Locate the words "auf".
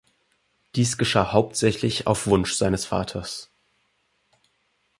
2.07-2.25